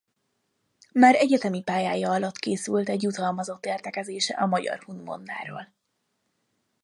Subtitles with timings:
[0.93, 5.73] Már egyetemi pályája alatt készült egy jutalmazott értekezése a magyar-hun mondáról.